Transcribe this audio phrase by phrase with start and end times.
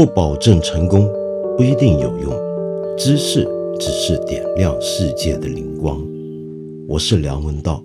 [0.00, 1.06] 不保证成功，
[1.58, 2.32] 不一定有用。
[2.96, 3.46] 知识
[3.78, 6.02] 只是点亮世界的灵光。
[6.88, 7.84] 我是梁文道。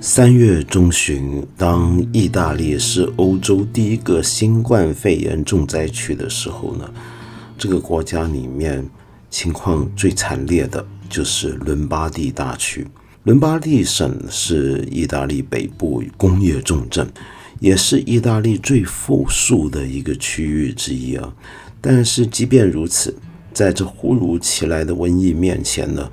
[0.00, 6.90] 三月中旬，当意大利是欧洲第一个新冠肺炎重灾区的时候呢，
[7.58, 8.88] 这个国家里面
[9.28, 12.86] 情况最惨烈的就是伦巴第大区。
[13.24, 17.06] 伦巴第省是意大利北部工业重镇，
[17.58, 21.30] 也是意大利最富庶的一个区域之一啊。
[21.82, 23.14] 但是即便如此，
[23.52, 26.10] 在这忽如其来的瘟疫面前呢，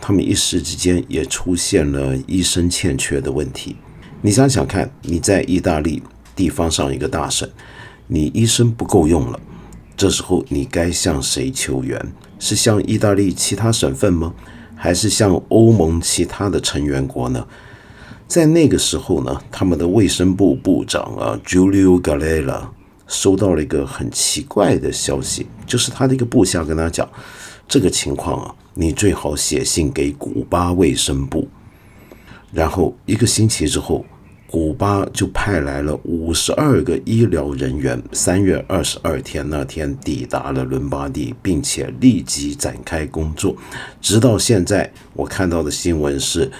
[0.00, 3.76] 他们一时之间也出现了医生欠缺的问题。
[4.22, 6.02] 你想想看，你在意大利
[6.34, 7.46] 地方上一个大省，
[8.06, 9.38] 你医生不够用了，
[9.94, 12.00] 这时候你该向谁求援？
[12.38, 14.32] 是向意大利其他省份吗？
[14.76, 17.44] 还是像欧盟其他的成员国呢？
[18.28, 22.68] 在那个时候呢，他们的卫生部部长啊，Julio g a l e l a
[23.08, 27.08] 收到了一个很奇怪的消息，就是他的一个部下跟他讲，
[27.66, 31.48] 这个情况啊，你最好写信给古巴卫生部。
[32.52, 34.04] 然后一个星期之后。
[34.56, 43.54] 古巴就派来了五十二个医疗人员，三月二十二天那天抵达了伦巴第，并且立即展开工作。
[44.00, 46.50] 直到现在，我看到的新闻是。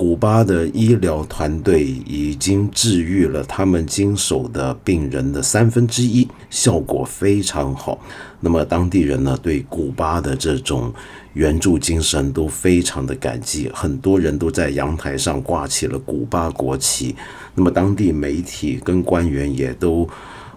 [0.00, 8.00] 古巴的医疗团队已经治愈了他们经手的病人的三分之一，效果非常好。
[8.40, 10.90] 那么当地人呢，对古巴的这种
[11.34, 17.14] 援助精神都非常的感激，很多人都在阳台上挂起了古巴国旗。
[17.54, 20.08] 那么当地媒体跟官员也都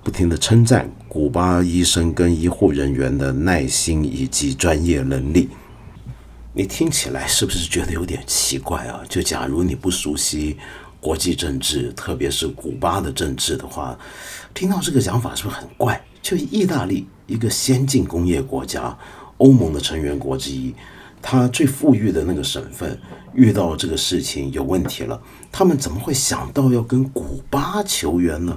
[0.05, 5.49] 不停的称赞古巴医生跟医护人员的耐心以及专业能力。
[6.55, 9.01] 你听起来是不是觉得有点奇怪啊？
[9.09, 10.55] 就假如你不熟悉
[11.01, 13.97] 国际政治，特别是古巴的政治的话，
[14.53, 15.99] 听到这个讲法是不是很怪？
[16.21, 18.95] 就意大利一个先进工业国家，
[19.37, 20.75] 欧盟的成员国之一，
[21.23, 22.99] 它最富裕的那个省份
[23.33, 25.19] 遇到这个事情有问题了，
[25.51, 28.55] 他们怎么会想到要跟古巴求援呢？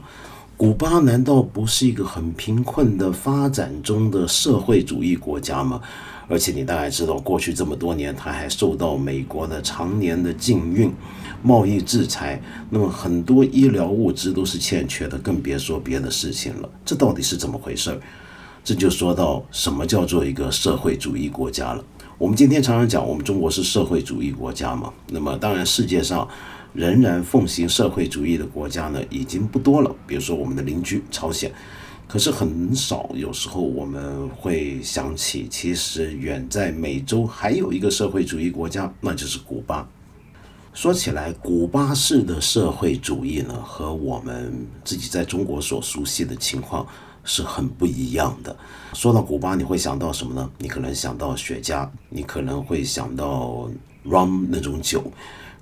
[0.55, 5.81] 古巴难道不是一个很贫困的发展中的社会主义国家吗？
[6.29, 10.93] 而且你大概知道，过去这么多年，他还受到美国的常年的禁运、
[11.43, 16.69] 贸易制裁，那么很多医疗物资都是欠缺的，更别说别的事情了。
[16.85, 18.01] 这到底是怎么回事儿？
[18.65, 21.85] 这就说到什么叫做一个社会主义国家了。
[22.19, 24.93] 我们今天常常讲，我们中国是社会主义国家嘛。
[25.09, 26.29] 那么当然，世界上
[26.73, 29.95] 仍然奉行社会主义的国家呢，已经不多了。
[30.09, 31.53] 比如说我们的邻居朝鲜。
[32.09, 39.89] 可是很少，有时候我们会想起，其实远在美洲还有一个社会主义国家，那就是古巴。
[40.73, 46.87] 说起来，古巴式的社会主义呢，和我们自己在中国所熟悉的情况
[47.25, 48.57] 是很不一样的。
[48.93, 50.49] 说到古巴，你会想到什么呢？
[50.59, 53.69] 你可能想到雪茄，你可能会想到
[54.05, 55.11] rum 那种酒，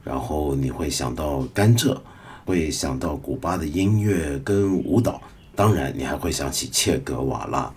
[0.03, 1.97] 然后你会想到甘蔗，
[2.44, 5.22] 会想到古巴的音乐跟舞蹈。
[5.57, 7.73] 当然，你还会想起切格瓦拉。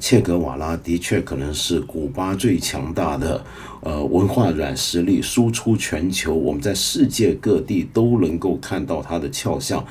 [0.00, 3.42] 切格瓦拉的确可能是古巴最强大的
[3.80, 9.82] 呃文化软实力，输出全球，我们在世界各地都能够看到他的肖像。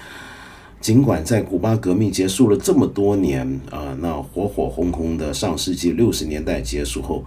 [0.82, 7.24] 尽管在古巴革命结束了这么多年啊，那火火红红的上世纪六十年代结束后，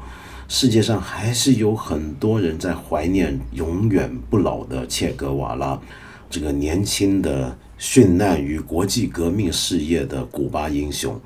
[0.46, 5.80] 世界上还是有很多人在怀念永远不老的切格瓦拉，
[6.28, 7.56] 这个年轻的。
[7.78, 11.20] 殉难于国际革命事业的古巴英雄，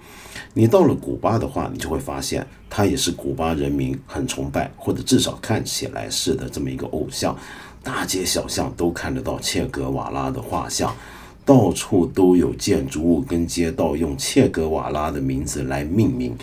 [0.53, 7.37] 你到了古巴的话，你就会发现他也是古巴人民很崇拜，或者至少看起来是的这么一个偶像。
[7.83, 10.93] 大街小巷都看得到切格瓦拉的画像，
[11.45, 16.37] 到处都有建筑物跟街道用切格瓦拉的名字来命名。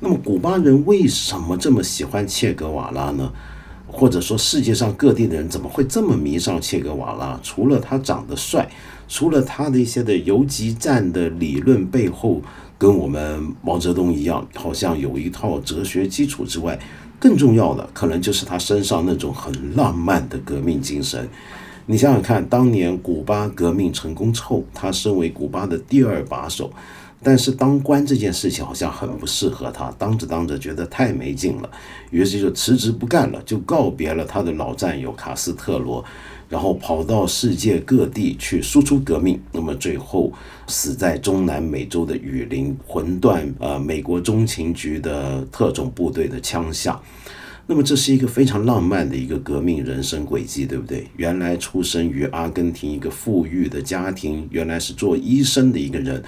[0.00, 3.32] 那么，古巴人为什么这么喜欢切格瓦拉呢？
[3.86, 7.38] 或者说，世界上各地的人怎么会这么迷上切格瓦拉？
[7.44, 8.68] 除了他长得帅。
[9.12, 12.40] 除了他的一些的游击战的理论背后
[12.78, 16.80] 跟我们毛泽东一样，好像有一套哲学基础之外，
[17.20, 21.28] 更重要的可能就是他身上那种很浪漫的革命精神。
[21.84, 26.72] 你想想看，当年古巴革命成功之后，他身为古巴的第二把手，
[27.22, 31.70] 但是当官这件事情好像很不适合他，当着当着觉得太没劲了，
[32.10, 36.02] 于是就辞职不干了，就告别了他的老战友卡斯特罗。
[36.52, 40.30] 然后跑到世界各地去输出革命，那么最后
[40.66, 47.00] 死在中南美洲的雨林，魂断呃美国中情局的特种部队的枪下。
[47.66, 51.06] 那么这是一个非常浪漫的一个革命人生轨迹，对不对？
[51.16, 56.22] 原来出生于阿根廷一个富裕的家庭，原来是做医生的一个人，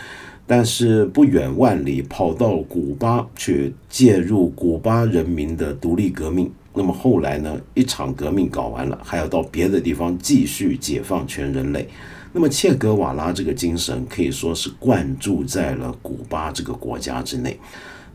[0.46, 6.50] 但是不远万里跑到古巴去介入古巴人民的独立革命。
[6.74, 11.88] 那么后来呢，一场革命搞完了，还要到别的地方继续解放全人类。
[12.32, 17.56] 那么切格瓦拉这个精神可以说是灌注在了古巴这个国家之内。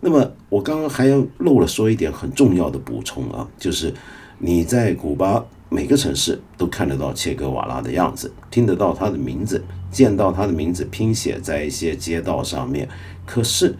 [0.01, 3.94] 那么我刚刚还要漏了说一点很重要的补充啊，就是
[4.38, 12.89] 你在古巴每个城市都看得到切格瓦拉的样子，听得到他的名字，见到他的名字拼写在一些街道上面。
[13.25, 13.73] 可是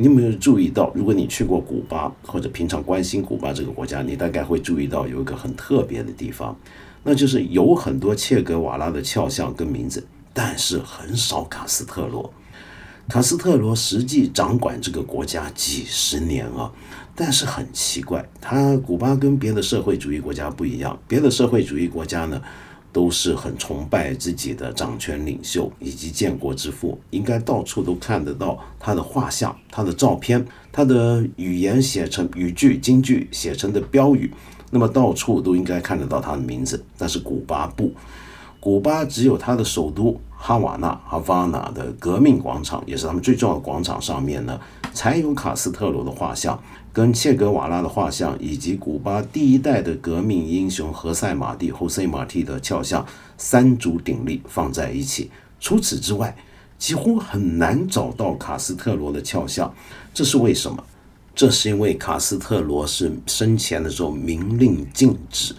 [0.00, 6.58] 你有没有注意到，如果你去过古巴或者平常关心古巴这个国家，你大概会注意到有一个很特别的地方。
[7.02, 12.32] 那就是有很多切格瓦拉的肖像跟名字，但是很少卡斯特罗。
[13.10, 16.72] 卡斯特罗实际掌管这个国家几十年啊，
[17.14, 22.40] 但是很奇怪，他古巴跟别的社会主义国家不一样，别的社会主义国家呢
[22.92, 34.32] 都是很崇拜自己的掌权领袖以及建国之父，应该到处都看得到他的画像、他的照片、他的语言写成语句、京剧写成的标语。
[34.72, 37.92] 那么到处都应该看得到他的名字，但是古巴不，
[38.60, 44.60] 古巴只有他的首都哈瓦那哈瓦那的革命广场，也是他们最重要的广场上面呢，
[44.92, 46.62] 才有卡斯特罗的画像，
[46.92, 53.04] 跟切格瓦拉的画像，以及古巴第一代的革命英雄何塞马蒂 （Jose m a t 的肖像
[53.38, 55.30] 三足鼎立放在一起。
[55.58, 56.36] 除此之外，
[56.78, 59.74] 几乎很难找到卡斯特罗的肖像，
[60.12, 60.84] 这是为什么？
[61.34, 65.54] 这是因为卡斯特罗是生前的时候明令禁止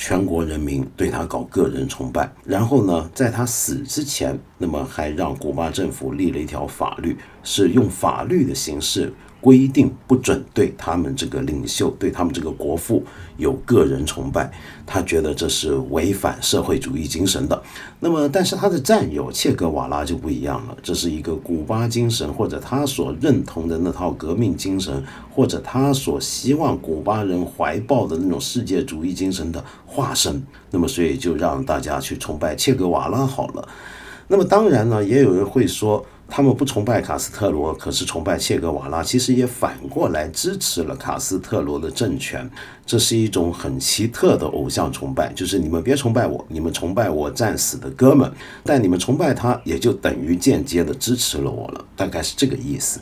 [0.00, 9.12] 全国人民对他搞个人崇拜，然后呢，在他死之前，那么还让古巴政府立了一条法律，是用法律的形式。
[9.40, 13.04] 规定不准对他们这个领袖、对他们这个国父
[13.36, 14.50] 有个人崇拜，
[14.84, 17.62] 他觉得这是违反社会主义精神的。
[18.00, 30.42] 那么，但是他的战友切格瓦拉就不一样了，这是一个古巴精神或者他所认同的那套革命精神，或者他所希望古巴人怀抱的那种世界主义精神的化身。
[30.70, 33.68] 那么，所以就让大家去崇拜切格瓦拉好了。
[34.26, 36.04] 那么，当然呢，也有人会说。
[36.30, 42.48] 他们不崇拜卡斯特罗，可是崇拜切格瓦拉，其实也反过来支持了卡斯特罗的政权。
[42.84, 48.30] 这是一种很奇特的偶像崇拜，就是你们别崇拜我，你们崇拜我战死的哥们，
[48.62, 53.00] 但你们崇拜他，也就等于间接的支持了我了，大概是这个意思。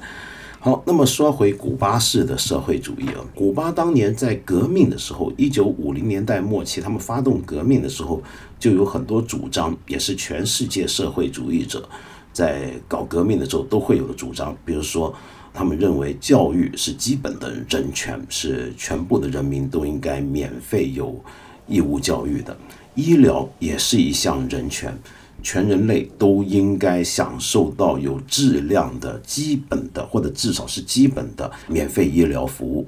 [0.60, 8.22] 好，那么说回古巴式的社会主义啊，古巴当年在革命的时候，一九五零年代末期，他们发动革命的时候，
[8.58, 11.88] 就有很多主张，也是全世界社会主义者。
[12.36, 15.14] 在搞革命的时候都会有的主张，比如说，
[15.54, 21.18] 他们认为教育是基本的人权，是全部的人民都应该免费有
[21.66, 22.54] 义务教育的；
[22.94, 24.94] 医疗也是一项人权，
[25.42, 32.86] 全人类都应该享受到有质量的基本的或者至少是基本的免费医疗服务。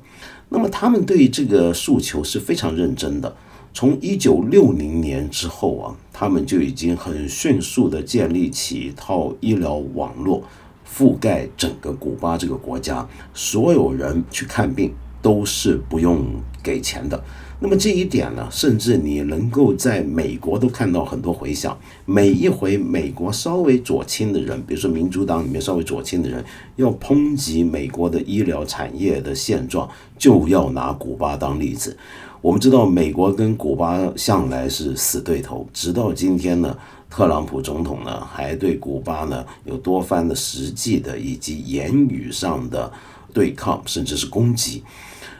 [0.50, 3.34] 那么他们对这个诉求是非常认真的。
[3.72, 10.42] 从一九六零年之后啊，他们就已经很迅速地建立起一套医疗网络，
[10.86, 14.92] 覆盖整个古巴这个国家，所有人去看病
[15.22, 16.24] 都是不用
[16.62, 17.22] 给钱的。
[17.60, 21.76] 那么这一点呢，甚至你能够在美国都看到很多回响。
[22.04, 26.44] 每一回美国稍微左倾的人，比如说民主党里面稍微左倾的人，
[26.76, 31.96] 要抨击美国的医疗产业的现状，就要拿古巴当例子。
[32.40, 36.76] 我们知道，美国跟古巴向来是死对头，直到今天呢，
[37.10, 42.90] 特朗普总统呢还对古巴呢有多番的实际的以及言语上的
[43.34, 44.84] 对抗，甚至是攻击。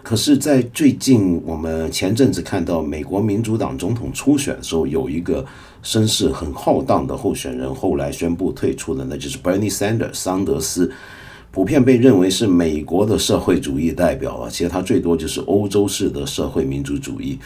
[0.02, 5.44] 可是，在最近我们前阵子看到美国民主党总统初选的时候，有一个
[5.82, 10.90] 声势很浩荡的候选人，后来宣布退出的，那就是 Bernie Sanders 桑德斯。
[11.58, 17.36] 普遍被认为是美国的社会主义代表啊，其实他最多就是欧洲式的社会民主主义。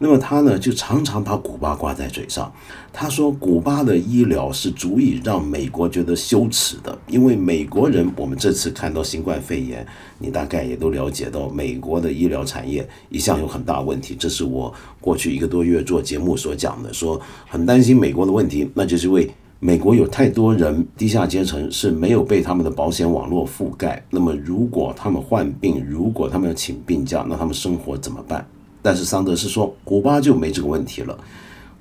[0.00, 2.52] 那么他呢，就常常把古巴挂在嘴上。
[2.92, 9.86] 他说，古巴的医疗是足以让美国觉得羞耻的，因为美国人，我们这次看到新冠肺炎，
[10.18, 14.16] 你大概也都了解到，美国的医疗产业一向有很大问题。
[14.18, 19.30] 这是我过去一个多月做节目所讲的，说很担心美国的问题，那就是因为。
[19.62, 24.02] 美国有太多人，低下阶层是没有被他们的保险网络覆盖。
[24.08, 28.48] 那么，如果他们患病，如果他们要请病假，那他们生活怎么办？
[28.80, 31.18] 但是桑德斯说，古巴就没这个问题了。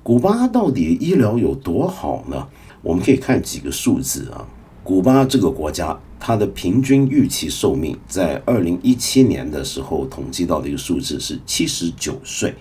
[0.03, 2.45] 古巴到底医疗有多好呢？
[2.81, 4.45] 我们可以看几个数字啊。
[4.83, 12.53] 古巴这个国家，它的平均预期寿命在二零一七年的时候统计到的一个数字是七十九岁，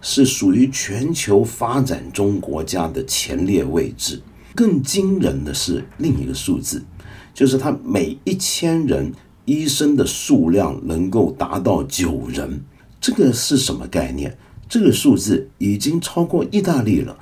[0.00, 4.20] 是属于全球发展中国家的前列位置。
[4.58, 6.82] 更惊人的是另一个数字，
[7.32, 9.12] 就是他每一千人
[9.44, 12.60] 医生的数量能够达到九人。
[13.00, 14.36] 这个是什么概念？
[14.68, 17.16] 这个数字已经超过意大利了。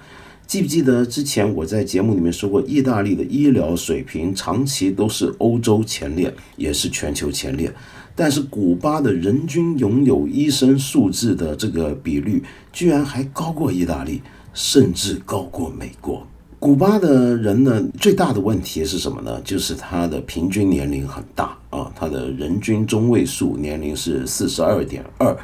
[0.47, 7.71] 记不记得之前我在节目里面说过，意大利的医疗水平长期都是欧洲前列，也是全球前列。
[8.14, 14.23] 但是古巴的人均拥有医生数字的这个比率，居然还高过意大利，
[14.55, 16.26] 甚至高过美国。
[16.58, 19.40] 古巴的人呢，最大的问题是什么呢？
[19.44, 25.36] 就是他的平均年龄很大啊，他的人均中位数年龄是四十二点二，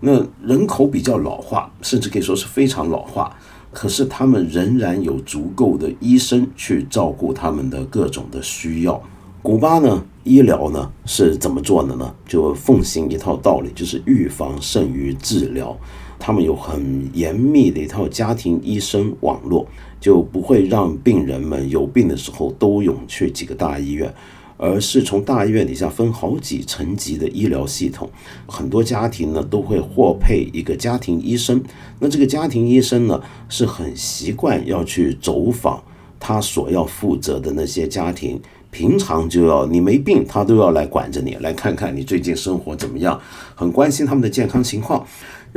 [0.00, 3.34] 那人口比较老化，甚至可以说是非常老化。
[3.72, 9.00] 可是他们仍然有足够的医生去照顾他们的各种的需要。
[9.42, 12.14] 古巴呢，医疗呢是怎么做的呢？
[12.26, 15.76] 就奉行一套道理，就是预防胜于治疗。
[16.18, 19.66] 他们有很严密的一套家庭医生网络。
[20.00, 24.14] 就不会让病人们有病的时候都涌去几个大医院，
[24.56, 28.08] 而是从大医院底下分好几层级的医疗系统。
[28.46, 31.60] 很多家庭呢都会获配一个家庭医生，
[31.98, 35.82] 那这个家庭医生呢是很习惯要去走访
[36.20, 43.20] 他所要负责的那些家庭，平常就要你没病，他都要来管着你，来看看你最近生活怎么样，
[43.56, 45.04] 很关心他们的健康情况。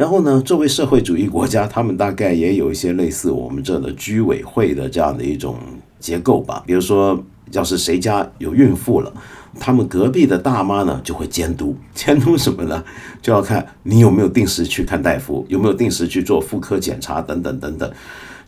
[0.01, 5.55] 然后呢，作为社会主义国家，他们大概也有一些类似我们这的居委会的这样的一种
[6.00, 6.63] 结构吧。
[6.65, 9.13] 比如说，要是谁家有孕妇了，
[9.60, 12.84] 他们隔壁的大妈呢就会监督， 监督什么呢？
[13.22, 17.91] 就要看你有没有定时去看大夫，有没有定时去做妇科检查等等等等。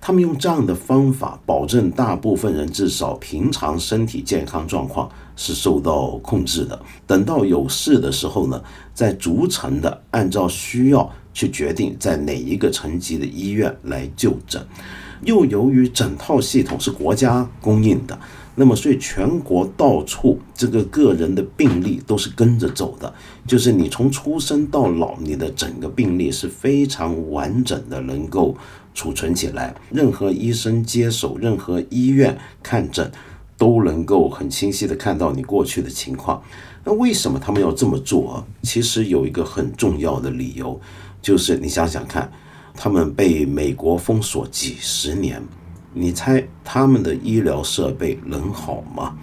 [0.02, 6.82] 他们用这样的方法，保证大部分人至少平常身体健康状况是受到控制的。
[7.06, 8.60] 等到有事的时候呢，
[8.96, 11.08] 再逐层的按照需要。
[11.34, 14.66] 去决定在哪一个层级的医院来就诊，
[15.24, 18.18] 又由于整套系统是国家供应的，
[18.56, 23.12] 那么所以全国到处这个个人的病历都是跟着走的，
[23.48, 28.56] 就是你从出生到老，你的整个病历是非常完整的，能够
[28.94, 29.74] 储存起来。
[29.90, 33.12] 任何医生接手，任何医院看诊，
[33.58, 36.44] 都能够很清晰的看到你过去的情况。
[36.86, 38.46] 那为什么他们要这么做？
[38.62, 40.80] 其实有一个很重要的理由。
[41.24, 42.30] 就是你想想看，
[42.76, 45.42] 他们被美国封锁几十年，
[45.94, 49.18] 你猜他们的医疗设备能好吗？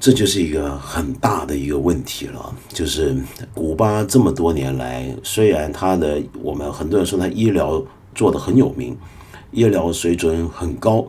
[0.00, 2.54] 这就是一个很大的一个问题了。
[2.70, 3.14] 就是
[3.52, 8.96] 古巴这么多年来，虽然它的我们很多人说它医疗做的很有名，
[9.50, 11.06] 医疗水准很高，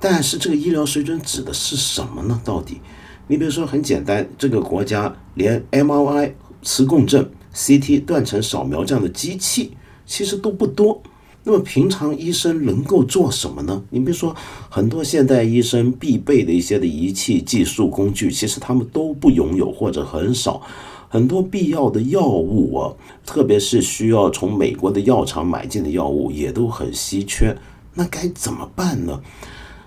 [0.00, 2.40] 但是这个医疗水准指的是什么呢？
[2.44, 2.80] 到底？
[3.28, 7.30] 你比如说很简单，这个国家连 MRI 磁共振。
[7.56, 9.72] CT 断层扫描这样的机器
[10.04, 11.02] 其实都不多，
[11.42, 13.82] 那么平常医生能够做什么呢？
[13.88, 14.36] 你比如说
[14.68, 20.60] 很多现代医生必备的一些的仪器、技术、工具，其实他们都不拥有或者很少。
[21.08, 22.92] 很多必要的药物啊，
[23.24, 27.56] 特别是需要从美国的药厂买进的药物，也都很稀缺。
[27.94, 29.18] 那该怎么办呢？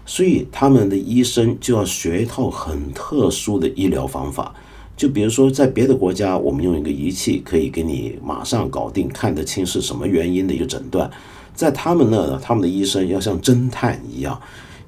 [0.06, 4.56] 所以他们的医生就要学一套很特殊的医疗方法。
[5.00, 11.10] 就比如说，在别的国家，我们用一个仪器可以给你马上搞定，看得清是什么原因的一个诊断。
[11.56, 14.38] 在他们那呢，他们的医生要像侦探一样，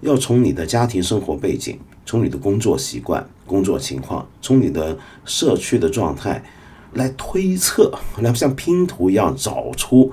[0.01, 6.43] 要从你的家庭生活背景、从你的工作习惯、工作情况、从你的社区的状态
[6.95, 10.11] 来推测，来像拼图一样找出。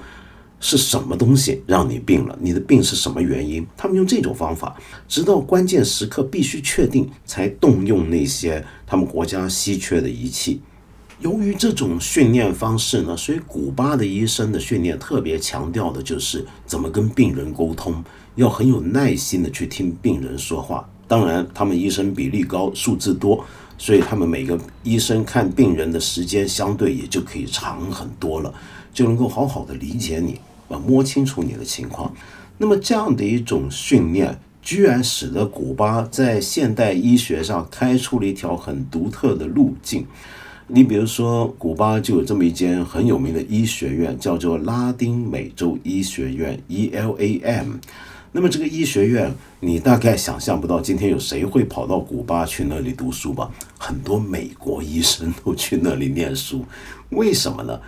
[0.61, 2.37] 是什么东西让你病了？
[2.41, 3.67] 你的病是什么原因？
[3.77, 10.61] 他们用这种方法，直到关键时刻必须确定，才动用那些他们国家稀缺的仪器。
[11.21, 18.05] 由于这种训练方式呢，所以古巴的医生的训练特别强调的就是怎么跟病人沟通，
[18.37, 20.89] 要很有耐心的去听病人说话。
[21.09, 23.45] 当然，他们医生比例高，数字多，
[23.79, 28.55] 所以他们每个医生看病人的时间相对也就可以长很多了，
[28.93, 30.41] 就能够好好的理解你。
[30.69, 32.15] 啊，摸清楚你的情况。
[32.59, 40.07] 那么这样的一种训练，居然使得古巴在现代医学上开出了一条很独特的路径。
[40.71, 47.79] 你比如说，古巴就有这么一间很有名的医学院，叫做拉丁美洲医学院 （ELAM）。
[48.33, 53.51] 那么这个医学院，你大概想象不到，今天有谁会跑到古巴去那里读书吧？
[53.79, 56.67] 很多美国医生都去那里念书，
[57.09, 57.81] 为什么呢？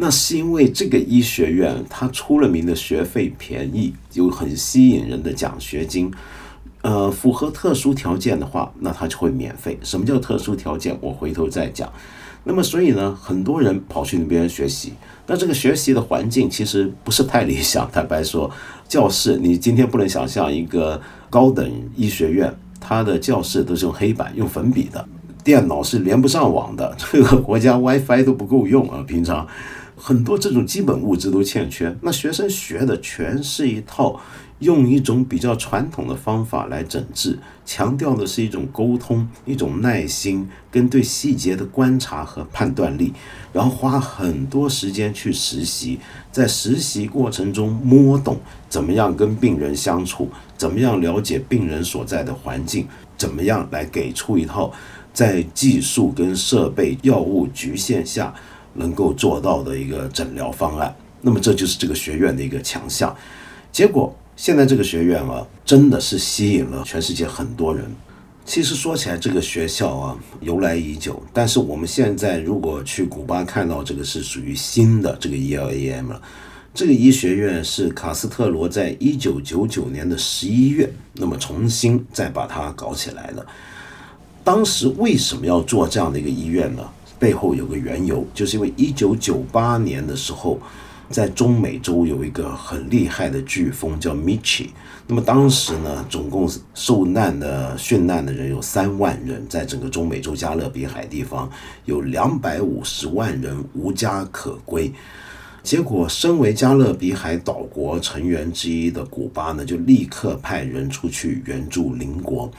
[0.00, 6.08] 那是因为这个医学院它出了名的学费便宜，有很吸引人的奖学金，
[6.82, 9.76] 呃，符合特殊条件的话，那他就会免费。
[9.82, 10.96] 什么叫特殊条件？
[11.00, 11.92] 我回头再讲。
[12.44, 14.92] 那么，所以呢，很多人跑去那边学习，
[15.26, 17.90] 那这个学习的环境其实不是太理想。
[17.92, 18.48] 坦白说，
[18.86, 25.04] 教室你今天不能想象一个高等医学院，它的教室都是用黑板、用粉笔的，
[25.42, 29.44] 电脑是连不上网的，这个国家 WiFi 都不够用啊，平常。
[29.98, 34.20] 很多这种基本物质都欠缺，那学生学的全是一套
[34.60, 43.12] 用一种比较传统的方法来整治，强调的是一种沟通、一种耐心跟对细节的观察和判断力，
[43.52, 45.98] 然后花很多时间去实习，
[46.30, 52.86] 在实习过程中摸懂怎么样跟病人相处，怎么样了解病人所在的环境，
[53.16, 54.72] 怎么样来给出一套
[55.12, 58.34] 在技术跟设备、药物局限下。
[58.78, 63.14] 能够做到的一个诊疗方案，那么这就是这个学院的一个强项。
[63.70, 67.84] 结果现在这个学院啊，真的是吸引了全世界很多人。
[68.44, 76.22] 其实说起来，这个学校啊由来已久，但是我们现在如果去古巴看到这个是属于新的这个 ELAM 了。
[76.72, 83.44] 这个医学院是卡斯特罗在一九九九年的十一月，那么重新再把它搞起来的。
[84.44, 86.88] 当时为什么要做这样的一个医院呢？
[87.18, 90.58] 背后有个缘由，就是因为一九九八年的时候，
[91.10, 94.68] 在中美洲有一个很厉害的飓风叫 Michi。
[95.06, 101.50] 那么当时呢，总共受难的殉难的人有三万人，在整个中美洲加勒比海地方
[101.86, 104.92] 有两百五十万人无家可归。
[105.62, 112.50] 结果，身为加勒比海岛国成员之一的古巴呢，就立刻派人出去援助邻国。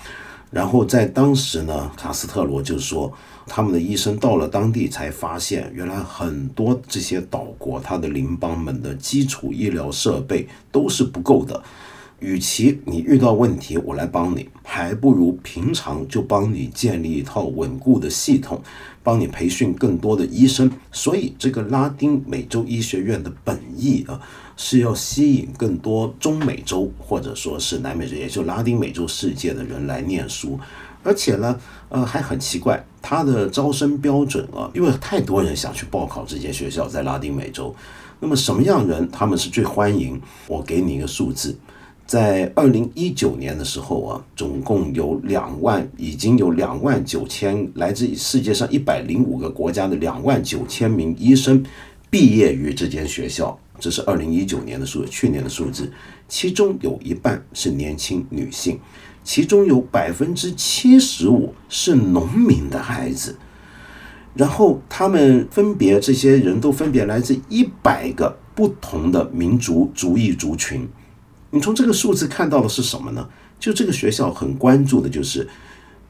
[0.51, 3.13] 然后在当时呢，卡斯特罗就说。
[3.49, 11.61] 他们的医生到了当地才发现，原来很多这些岛国，他的邻邦们的基础医疗设备都是不够的。
[12.19, 18.61] 与其你遇到问题我来帮你，还不如平常就帮你建立一套稳固的系统，
[19.01, 20.69] 帮你培训更多的医生。
[20.91, 24.19] 所以，这个拉丁美洲医学院的本意啊，
[24.57, 30.59] 是要吸引更多中美洲或者说是南美洲，也就拉丁美洲世界的人来念书。
[31.01, 31.57] 而且呢，
[31.87, 37.73] 呃，还很奇怪，它的招生标准啊，因为太多人想去报考这间学校，在拉丁美洲，
[38.19, 40.21] 那么什么样人他们是最欢迎？
[40.47, 41.57] 我给你一个数字，
[42.05, 51.63] 在二零一九年的时候啊，总共有两万，已经有两万九千来自世界上一百零五个国家的两万九千名医生
[52.09, 55.91] 毕业于这间学校，这是二零一九年的数，去年的数字，
[56.27, 58.79] 其中有一半是年轻女性。
[59.23, 63.37] 其中有百分之七十五是农民的孩子，
[64.33, 70.87] 然后他们分别这些人都分别来自一百个不同的民族族裔族群。
[71.51, 73.27] 你从这个数字看到的是什么呢？
[73.59, 75.47] 就这个学校很关注的就是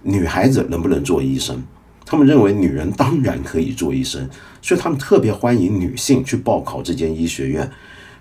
[0.04, 1.62] 女孩子能不能做医生，
[2.06, 4.30] 他们认为女人当然可以做医生，
[4.62, 7.70] 所以他们特别欢迎女性去报考这间医学院。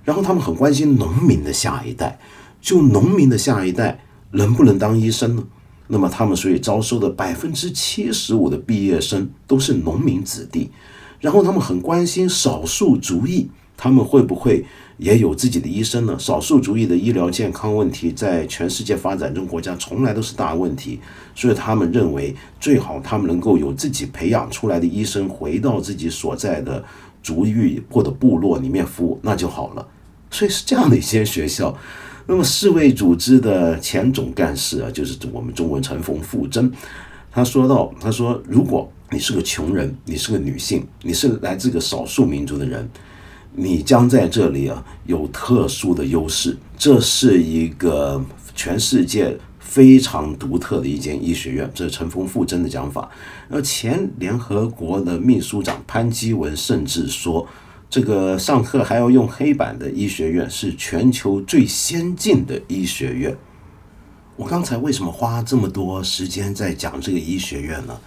[0.05, 2.19] 然后他们很关心农民的下一代，
[2.61, 4.01] 就农民的下一代。
[4.33, 5.45] 能不能当医生呢？
[5.91, 10.71] 那么他们所以招收的百分之七十五的毕业生都是农民子弟，
[11.19, 14.67] 然后他们很关心少数族裔，他们会不会
[14.99, 16.15] 也有自己的医生呢？
[16.19, 21.01] 少数族裔的医疗健康问题在全世界发展中国家从来都是大问题，
[21.35, 26.85] 所以他们认为最好他们能够有自己培养出来的医生回到自己所在的
[27.23, 29.89] 族裔或者部落里面服务，那就好了。
[30.31, 31.75] 所以是这样的一些学校。
[32.31, 36.71] 那么世卫组织的前总干事啊，就是我们中文陈冯富珍，
[37.33, 42.87] 他说到，他说，如果你是个穷人，你是个女性，你是来自个少数民族的人，
[43.55, 46.55] 你将在这里啊有特殊的优势。
[46.77, 48.23] 这是一个
[48.55, 53.11] 全世界非常独特的一间医学院，这是陈冯富珍的讲法。
[53.49, 57.49] 而前联合国的秘书长潘基文甚至说。
[57.91, 63.35] 这个上课还要用黑板的医学院是全球最先进的医学院。
[64.37, 67.99] 我刚才为什么花这么多时间在讲这个医学院呢？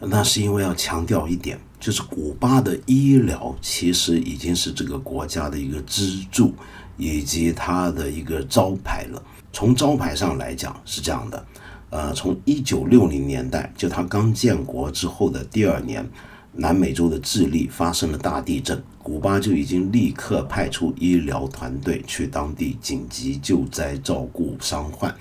[0.00, 6.54] 那是因为要强调一点，就是古巴的医疗其实已经是这个国家的一个支柱
[6.96, 9.22] 以及它的一个招牌了。
[9.52, 11.46] 从招牌上来讲是这样的，
[11.90, 16.08] 呃，从一九六零年代就它刚建国之后的第二年。
[16.56, 25.14] 南美洲的智利发生了大地震，古巴就已经立刻派出医疗团队去当地紧急救灾、照顾伤患。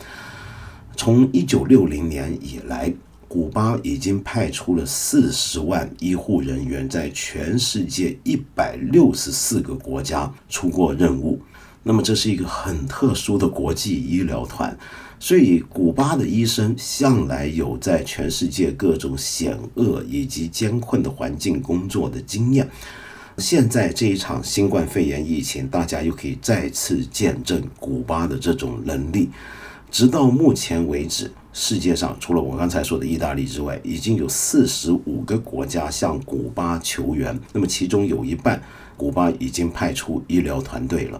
[0.96, 2.94] 从一九六零年以来，
[3.28, 11.42] 古巴已经派出了四十万医护人员，在全世界一百六十四个国家出过任务。
[11.84, 14.76] 那么这是一个很特殊的国际医疗团，
[15.26, 22.70] 所以古巴的医生向来有在全世界各种险恶以及艰困的环境工作的经验。
[23.40, 29.32] 现在这一场新冠肺炎疫情，大家又可以再次见证古巴的这种能力。
[29.90, 37.36] 直到目前为止，世界上除了我刚才说的意大利之外，已经有四十五个国家向古巴求援。
[37.52, 38.62] 那么其中有一半，
[38.96, 41.20] 古巴已经派出医疗团队了。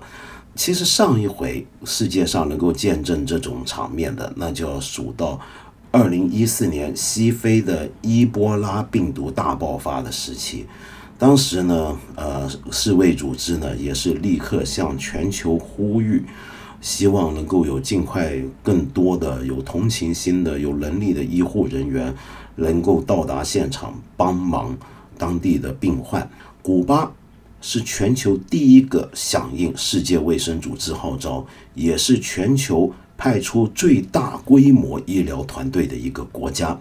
[0.56, 5.40] 其实上一回世界上能够见证这种场面的，那就要数到
[5.92, 10.66] 二零一四年西非的伊波拉病毒大爆发的时期。
[11.18, 16.24] 当时呢，呃，世卫组织呢也是立刻向全球呼吁，
[16.82, 22.14] 希望能够有尽快更多的有同情心的、有能力的医护人员
[22.56, 24.78] 能够到达现场帮忙
[25.18, 26.30] 当地的病患。
[26.62, 27.12] 古巴
[27.68, 36.80] 是全球第一个响应世界卫生组织号召，也是全球派出最大规模医疗团队的一个国家。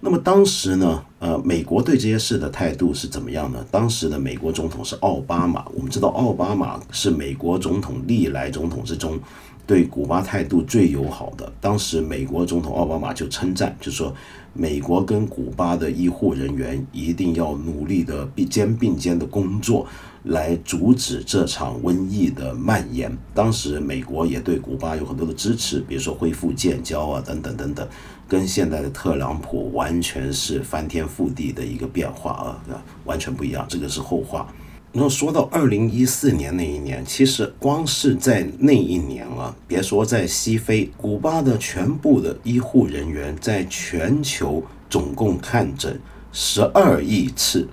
[0.00, 3.64] 那么当时呢，呃，美国对这些事的态度是怎么样呢？
[3.70, 9.16] 当时的美国总统是奥巴马，我们知道奥巴马是美国总统历来总统之中
[9.68, 11.50] 对古巴态度最友好的。
[11.60, 14.12] 当时美国总统奥巴马就称赞，就说
[14.52, 19.86] 美国跟古巴的医护人员一定要努力的并肩并肩的工作。
[20.24, 23.16] 来阻止这场瘟疫的蔓延。
[23.32, 27.88] 当时美国也对古巴有很多的支持，比如说恢复建交啊，等等等等，
[28.26, 33.66] 跟现在的特朗普完全是翻天覆地的一个变化啊，完全不一样。
[33.68, 34.52] 这个是后话。
[34.96, 46.00] 那说到二零一四年那一年，其实光是在那一年啊，别说在西非，古巴的全部的医护人员在全球总共看诊
[46.32, 47.68] 十二亿次。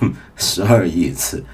[0.00, 1.44] 哼 十二亿次，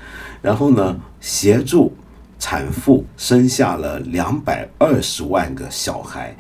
[0.45, 1.91] 然后呢，协助
[2.39, 6.37] 产妇生下了两百二十万个小孩，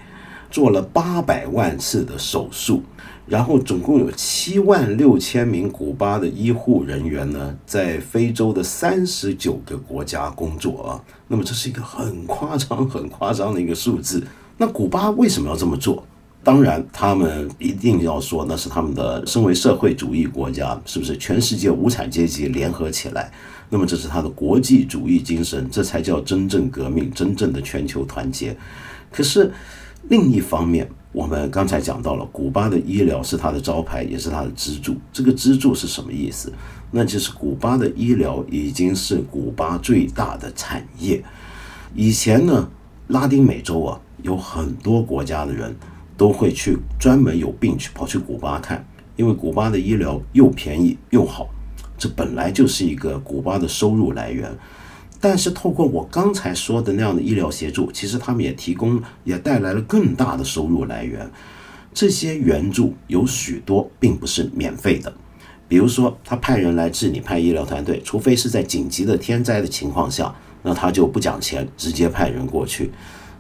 [0.50, 2.82] 做了八百万次的手术，
[3.24, 11.00] 然后总共有七万六千名古巴的医护人员呢，在非洲的三十九个国家工作啊。
[11.26, 14.22] 那么这是一个很夸张、很夸张的一个数字。
[14.58, 16.04] 那古巴为什么要这么做？
[16.44, 19.24] 当然，他们一定要说那是他们的。
[19.26, 23.32] 身为社会主义国家，是不是全世界无产阶级联合起来？
[23.70, 28.54] 那么这是他的国际主义精神，这才叫真正革命，真正的全球团结。
[29.10, 29.50] 可是
[30.10, 34.94] 另一方面，我们刚才讲到了，古巴的医疗是他的招牌，也是他的支柱。
[35.10, 36.52] 这个支柱是什么意思？
[36.90, 41.24] 那就是古巴的医疗已经是古巴最大的产业。
[41.94, 42.68] 以前呢，
[43.08, 45.74] 拉丁美洲啊，有很多国家的人。
[46.16, 51.48] 都会去专门有病去跑去古巴看，因为古巴的医疗又便宜又好，
[51.98, 54.50] 这本来就是一个古巴的收入来源。
[55.20, 61.28] 但是透过我刚才说的那样的医疗协助，其实他们也提供也带来了更大的收入来源。
[61.92, 65.12] 这些援助有许多并不是免费的，
[65.66, 72.92] 比如说他派人来治你，派医疗团队，除非是在紧急的天灾的情况下，那他就不讲钱，直接派人过去。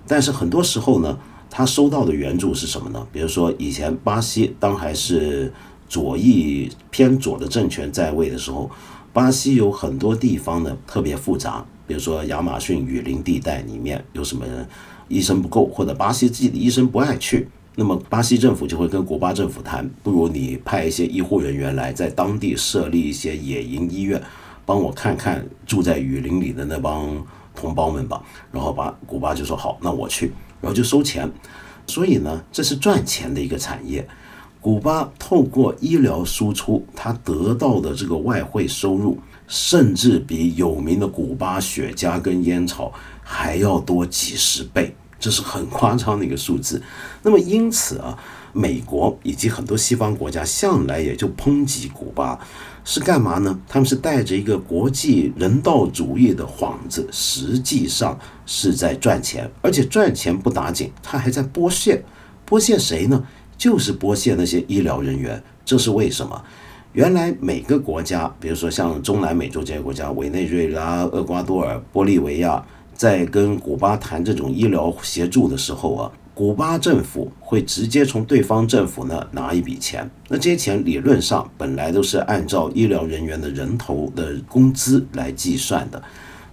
[0.06, 1.18] 但是很多时候呢。
[1.56, 3.06] 他收到的援助是什么呢？
[3.12, 5.52] 比如说，以前巴西当还是
[5.88, 8.68] 左翼偏左的政权在位的时候，
[9.12, 14.44] 巴西有很多地方呢特别复杂，比如说亚马逊雨林地带里面有什么
[15.06, 24.20] 医生不够，或者巴西自己的医生不爱去，那么巴西政府就会跟古巴政府谈，不如你派一些医护人员来在当地设立一些野营医院，
[24.66, 28.20] 帮我看看住在雨林里的那帮同胞们吧。
[28.50, 30.32] 然后巴古巴就说好，那我去。
[30.64, 31.30] 然后就收钱，
[31.86, 34.08] 所以呢，这是赚钱的一个产业。
[34.62, 42.90] 古巴透过医疗输出，它得到的这个外汇收入，甚至比有名的古巴雪茄跟烟草
[43.22, 46.82] 还要多几十倍，这是很夸张的一个数字。
[47.22, 48.18] 那么因此啊。
[48.56, 52.38] 美国以及很多西方国家向来也就抨击古巴，
[52.84, 53.58] 是干嘛呢？
[53.66, 62.04] 他们是带着一个国际人道主义的幌子，实际上是在赚钱，而且赚钱不打紧，他还在剥削，
[62.46, 63.26] 剥削谁呢？
[63.56, 65.42] 就是剥削那些医疗人员。
[65.64, 66.44] 这是为什么？
[66.92, 76.12] 原来每个国家，比如说像中南美洲这些国家，委内瑞拉、厄瓜多尔、玻利维亚，在跟古巴谈这种医疗协助的时候啊。
[76.34, 86.02] 古巴政府会直接从对方政府呢拿一笔钱，那这些钱理论上本来都是按照医疗人员的人头的工资来计算的，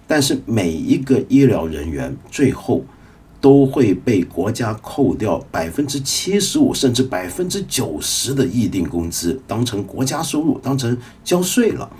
[0.06, 2.84] 但是每一个医疗人员最后
[3.40, 11.90] 都会被国家扣掉百分之七十五甚至百分之九十的议定工资，当成国家收入，当成交税了。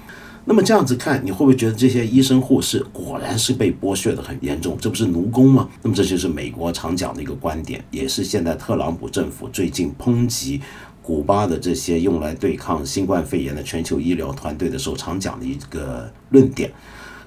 [0.45, 4.77] 那么这样子看，你会不会觉得这些医生护士果然是被剥削的很严重？
[4.81, 5.69] 这不是奴工吗？
[5.83, 10.61] 那么这就是美国常讲的一个观点，也是现在特朗普政府最近抨击
[11.01, 16.73] 古巴的这些用来对抗新冠肺炎的全球医疗团队的时候常讲的一个论点。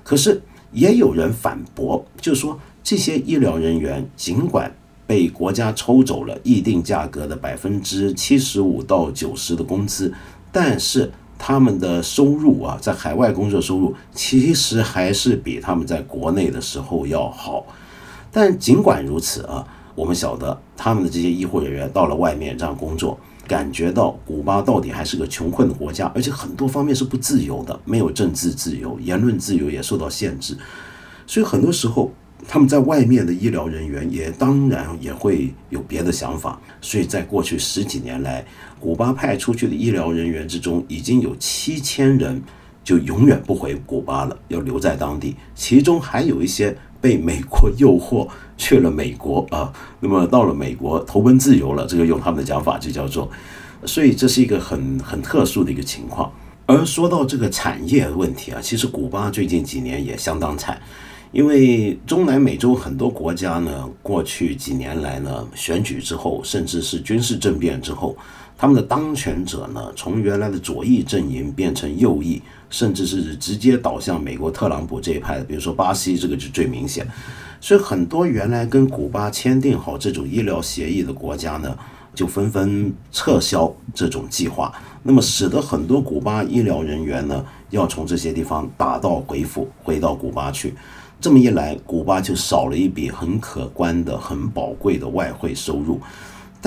[0.04, 0.41] 可是
[0.73, 4.69] 也有人反驳，就是说这些医疗人员尽管
[5.08, 10.13] 被国家抽走了议定价格的百分之七十五到九十的工资，
[10.51, 11.10] 但是。
[11.38, 17.65] 他们的收入啊，在海外工作收入其实还是比他们在国内的时候要好。
[18.32, 30.58] 但尽管如此啊，我们晓得他们的这些医护人员到了外面这样工作，感觉到古巴到底还是个穷困的国家，而且很多方面是不自由的，没有政治自由，言论自由也受到限制。
[31.28, 32.12] 所以很多时候。
[32.48, 38.45] 他们在外面的医疗人员也当然也会有别的想法，所以在过去十几年来，
[38.80, 42.42] 古巴派出去的医疗人员之中，已经有七千人
[42.84, 45.36] 就永远不回古巴了，要留在当地。
[45.56, 53.30] 其中还有一些被美国诱惑去了美国啊，那么到了美国投奔自由了，这个用他们的讲法就叫做，
[53.86, 56.32] 所以这是一个很很特殊的一个情况。
[56.68, 60.80] 而说到这个产业问题啊，其实古巴最近几年也相当惨。
[61.32, 68.16] 因为中南美洲很多国家呢，过去几年来呢，选举之后，甚至是军事政变之后，
[68.58, 75.44] 他们的当权者呢，从原来的左翼阵营变成右翼，甚至是直接倒向美国特朗普这一派的。
[75.44, 77.06] 比如说巴西，这个就最明显。
[77.60, 81.76] 所以很多原来跟古巴签订好这种医疗协议的国家呢，
[82.13, 84.72] 就纷纷撤销这种计划，
[85.04, 90.74] 那么使得很多古巴医疗人员呢，要从这些地方打道回府，回到古巴去。
[91.20, 96.00] 这么一来，古巴就少了一笔很可观的、很宝贵的外汇收入。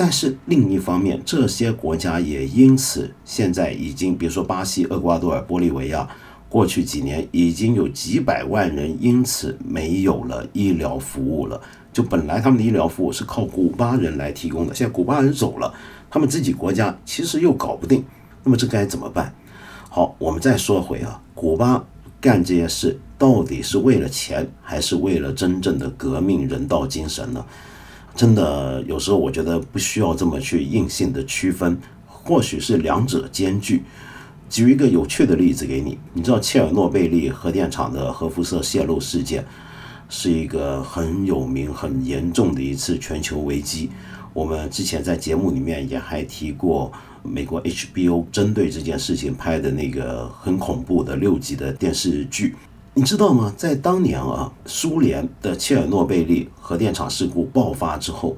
[0.01, 6.07] 但是另一方面，这些国家也因此现在已经，比如说巴西、厄瓜多尔、玻利维亚，
[6.47, 11.59] 过去几年已经有几百万人因此没有了医疗服务了。
[11.91, 15.73] 就本来他们的医疗服务是靠古巴人来提供的，现在古巴人走了，
[16.09, 18.01] 他们自己国家其实又搞不定。
[18.45, 19.35] 那么这该怎么办？
[19.89, 21.83] 好，我们再说回啊，古巴
[22.21, 22.97] 干这些事。
[23.17, 27.45] 到底是为了钱，还是为了真正的革命人道精神呢？
[28.19, 33.81] 真的，有时候我觉得不需要这么去硬性的区分，或许是两者兼具。
[34.49, 39.45] 举一个有趣的例子给你，你知道切尔诺贝利核电厂的核辐射泄漏事件
[40.09, 43.89] 是一个很有名、很严重的一次全球危机。
[44.33, 46.91] 我们之前在节目里面也还提过，
[47.23, 52.53] 美国 HBO 针对这件事情拍的那个很恐怖的六集的电视剧。
[52.99, 53.53] 你知道吗？
[53.55, 58.35] 在当年啊，苏联的切尔诺贝利核电厂事故爆发之后，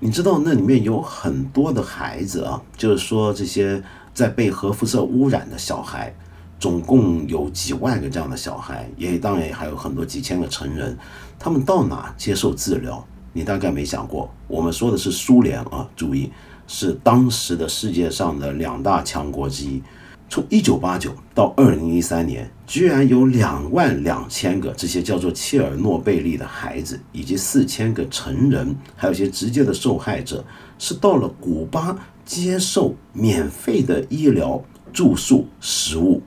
[0.00, 3.80] 你知道那里面有很多的孩子啊，就是说这些
[4.12, 6.12] 在被核辐射污染的小孩，
[6.58, 10.98] 总共有几万个这样的小孩，也当然还有很多几千个成人，
[11.38, 13.06] 他们到哪接受治疗？
[13.32, 16.32] 你大概没想过，我们说的是苏联啊，注意，
[16.66, 19.80] 是当时的世界上的两大强国之一。
[20.28, 30.44] 从一九八九到二零一三年，居然有两万两千个这些叫做切尔诺贝利的孩子，以及四千个成人，还有一些直接的受害者，
[30.76, 34.60] 是到了古巴接受免费的医疗、
[34.92, 36.20] 住宿、食物。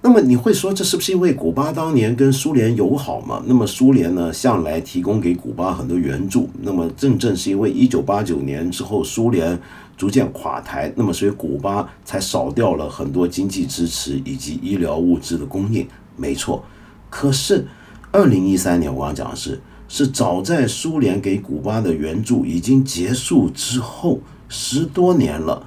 [0.00, 3.42] 那么你会说，这是不是因为古巴当年跟苏联友好嘛？
[3.46, 6.48] 那么苏联呢，向来提供给古巴很多援助。
[6.62, 9.58] 那么正正是因为一九八九年之后，苏联。
[9.96, 16.64] 逐渐垮台，那么所以古巴才少掉了很多经济支持以及医疗物资的供应，没错。
[17.08, 17.66] 可是，
[18.12, 25.66] 二零一三年我要讲的是，是早在苏联给古巴的援助已经结束之后十多年了，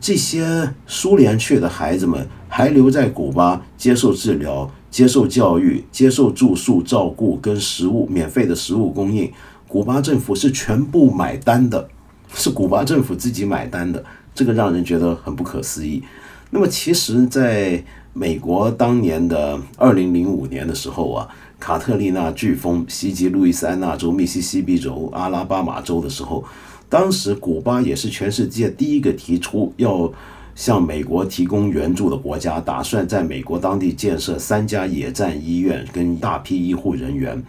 [0.00, 9.32] 这些苏联去的孩子们还留在古巴接受治疗、接受教育、接受住宿照顾跟食物免费的食物供应，
[9.66, 11.88] 古巴政府是全部买单的。
[12.34, 16.02] 是古巴政府自己买单的，这个让人觉得很不可思议。
[16.50, 26.44] 那么，其实，在美国当年的二零零五年的时候啊，卡特丽娜飓风袭击路易斯安那州、密西西比州、阿拉巴马州的时候，
[26.88, 30.12] 当时古巴也是全世界第一个提出要
[30.54, 37.42] 向美国提供援助的国家，打算在美国当地建设三家野战医院跟大批医护人员。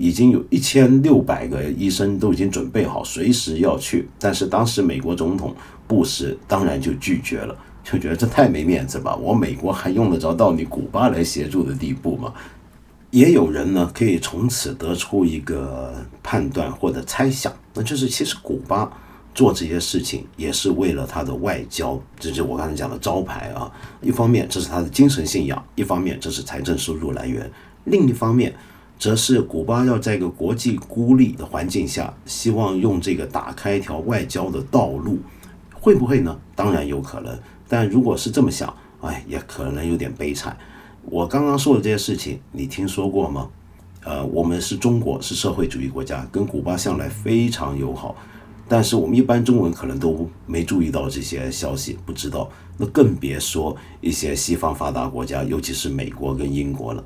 [0.00, 4.08] 已经有一千六百个医生都已经准备好，随时要去。
[4.18, 5.54] 但是当时美国总统
[5.86, 9.14] 布什当然就拒绝了，就觉得这太没面子吧？
[9.16, 12.32] 我美国还用得着到你古巴来协助的地步吗？
[13.10, 18.90] 也有人呢可以从此得出一个判断或者猜想，那就是其实古巴
[19.34, 23.70] 做这些事情也是为了他的外交，这就是我刚才讲的招牌啊。
[24.00, 27.50] 一方面这是他的精神信仰，一方面这是财政收入来源，
[27.84, 28.54] 另一方面
[29.00, 35.18] 则是古巴要在一个国际孤立的环境下，希望用这个打开一条外交的道路，
[35.72, 36.38] 会不会呢？
[36.54, 37.36] 当然有可能，
[37.66, 40.54] 但如果是这么想，哎，也可能有点悲惨。
[41.06, 43.48] 我刚刚说的这些事情，你听说过吗？
[44.04, 48.14] 呃，我们是中国，是社会主义国家，跟古巴向来非常友好。
[48.68, 57.02] 但是我们一般中文可能都没注意到这些消息，不知道，那更别说一些西方发达国家，尤其是美国跟英国了。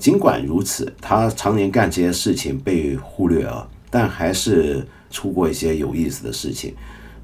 [0.00, 6.74] 尽管如此，他常年干这些事情被忽略啊，但还是出过一些有意思的事情。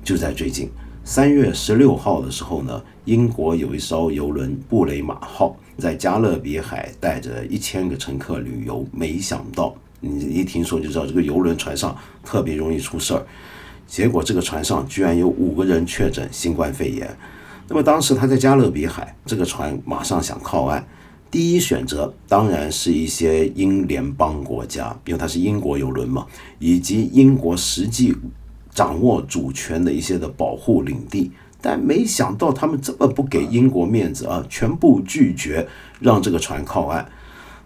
[0.05, 0.71] 就在最近
[1.03, 13.25] 三月十六号的时候呢，英国有一艘游轮“布雷马号”在加勒比海带着一千个乘客旅游，没想到你一听说就知道这个游轮船上特别容易出事儿。
[13.87, 17.09] 结果这个船上居然有五个人确诊新冠肺炎。
[17.69, 20.87] 那么当时他在加勒比海，这个船马上想靠岸，
[21.37, 26.25] 第一选择当然是一些英联邦国家，因为它是英国游轮嘛，
[26.59, 28.17] 以及英国实际
[28.71, 31.31] 掌握主权的一些的保护领地。
[31.61, 35.69] 但没想到他们这么不给英国面子啊，全部拒绝
[36.01, 37.07] 让这个船靠岸。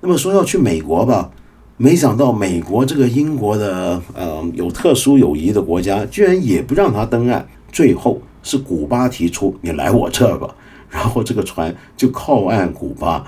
[0.00, 1.30] 那么说要去美国吧。
[1.76, 7.46] 没想到美国这个英国的呃有特殊友谊的国家，居然也不让他登岸。
[7.70, 10.52] 最后是古巴提出你来我这儿吧，
[10.88, 13.24] 然后这个船就靠岸古巴。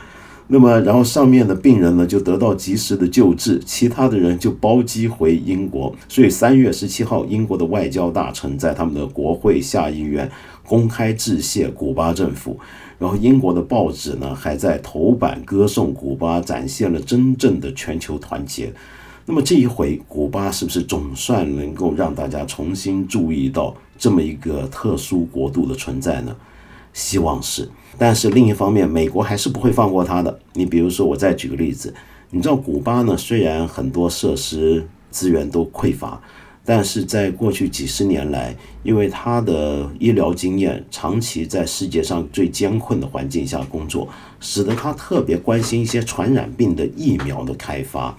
[0.53, 5.97] 那么然后上面的病人呢就得到及时的救治，其他的人就包机回英国。
[6.11, 10.31] 所以三月十七号，英国的外交大臣在他们的国会下议院
[10.67, 12.61] 公开致谢古巴政府。
[12.99, 18.71] 然后英国的报纸呢，还在头版歌颂古巴，展现了真正的全球团结。
[19.25, 26.37] 那么这一回，古巴是不是总算能够让大家重新注意到这么一个特殊国度的存在呢？
[26.93, 27.69] 希望是。
[27.99, 30.39] 但是另一方面，美国还是不会放过他的。
[30.55, 31.93] 你比如说，我再举个例子，
[32.31, 36.21] 你知道古巴呢，虽然很多设施资源都匮乏。
[36.65, 48.17] 但是在过去几十年来，因为他的医疗经验，长期在世界上最艰困的环境下工作，使得他特别关心一些传染病的疫苗的开发。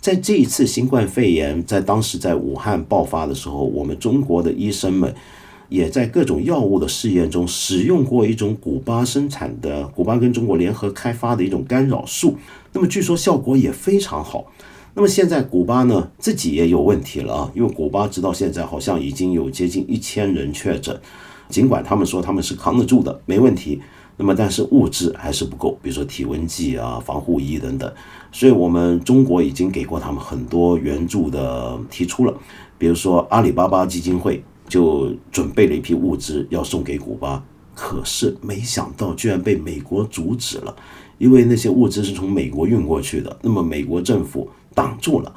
[0.00, 5.14] 在这一次新冠肺炎在当时在武汉爆发的时候，我们中国的医生们
[5.68, 12.36] 也在各种药物的试验中使用过一种古巴生产的、古巴跟中国联合开发的一种干扰素，
[12.72, 14.46] 那么据说效果也非常好。
[14.94, 20.98] 那么现在古巴呢自己也有问题了啊，因为古巴直到现在好像已经有接近一千人确诊，
[21.48, 23.80] 尽管他们说他们是扛得住的，没问题。
[24.18, 27.92] 那么但是物资还是不够，比如说体温计啊、防护衣等等。
[28.32, 32.32] 所以我们中国已经给过他们很多援助的提出了，
[32.78, 40.76] 比如说阿里巴巴基金会就准备了一批物资要送给古巴，可是没想到居然被美国阻止了，
[41.18, 44.48] 因为那些物资是从美国运过去的，那么美国政府。
[44.76, 45.34] 挡住了，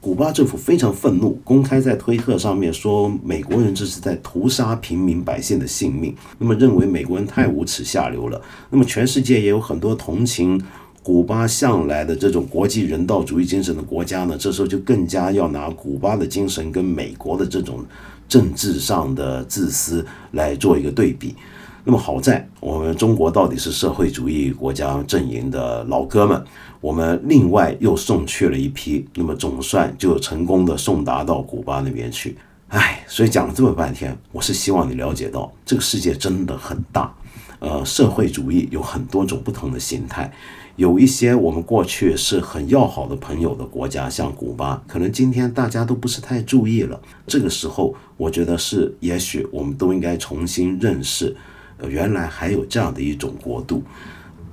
[0.00, 8.42] 古巴政府非常愤怒，公开在推特上面说美国人这是在屠杀平民百姓的性命，那么认为美国人太无耻下流了。
[8.70, 10.60] 那么全世界也有很多同情
[11.00, 17.84] 古巴向来的这种国际人道主义精神的国家呢，这时候就更加要拿古巴的精神跟美国的这种
[18.28, 21.34] 政治上的自私来做一个对比。
[21.84, 26.44] 那么好在我们中国到底是社会主义国家阵营的老哥们。
[26.80, 32.36] 我们另外又送去了一批，那么总算就成功的送达到古巴那边去。
[32.68, 37.14] 唉，所以讲了这么半天，我是希望你了解到这个世界真的很大，
[37.60, 40.32] 呃，社会主义有很多种不同的形态，
[40.76, 47.00] 有一些我们过去是很要好的朋友的国家，像古巴，可能今天大家都不是太注意了。
[47.26, 51.36] 这个时候，我觉得是，也许我们都应该重新认识，
[51.86, 53.82] 原来还有这样的一种国度。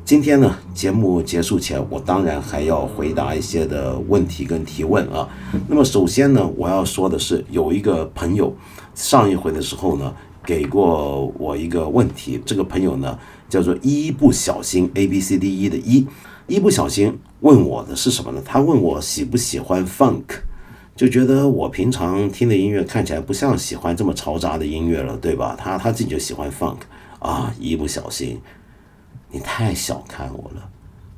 [0.03, 5.29] 今天呢，节目结束前，我当然还要回答一些的问题跟提问啊。
[5.67, 8.53] 那么首先呢，我要说的是，有一个朋友
[8.93, 12.41] 上一回的时候呢，给过我一个问题。
[12.43, 13.17] 这个朋友呢，
[13.49, 16.07] 叫做一不小心 A B C D E 的一，
[16.47, 18.41] 一不小心问我的是什么呢？
[18.45, 20.23] 他问我喜不喜欢 funk，
[20.95, 25.55] 就觉得我平常听的音乐看起来不像喜欢这么嘈杂的音乐了，对吧？
[25.57, 26.77] 他他自己就喜欢 funk
[27.19, 28.39] 啊，一不小心。
[29.31, 30.69] 你太小看我了，